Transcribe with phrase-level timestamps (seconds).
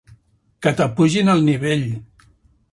[0.65, 1.87] Que t'apugin el nivell!